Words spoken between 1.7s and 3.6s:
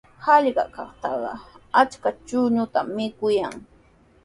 achka chuñutami mikuyan.